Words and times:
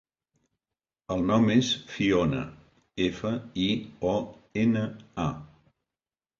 El 1.15 1.21
nom 1.31 1.45
és 1.57 1.69
Fiona: 1.91 2.41
efa, 3.11 3.35
i, 3.69 3.69
o, 4.15 4.17
ena, 4.67 4.85
a. 5.29 5.31